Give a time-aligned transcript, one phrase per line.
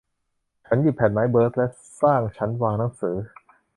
[0.65, 1.67] ฉันหยิบแผ่นไม้เบิร์ชและ
[2.01, 3.15] สร้างชั้นวางหนังสือ